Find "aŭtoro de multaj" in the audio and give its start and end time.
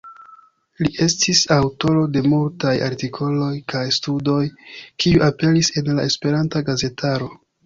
1.55-2.73